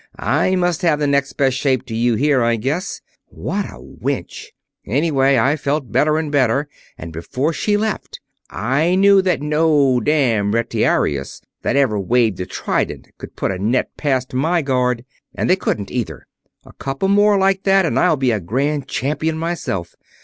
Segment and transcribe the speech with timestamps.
[0.17, 3.01] I must have the next best shape to you here, I guess.
[3.27, 4.47] What a wench!
[4.83, 8.19] Anyway, I felt better and better, and before she left
[8.49, 13.95] I knew that no damn retiarius that ever waved a trident could put a net
[13.95, 15.05] past my guard.
[15.35, 16.25] And they couldn't either.
[16.65, 19.93] A couple more like that and I'll be a Grand Champion myself.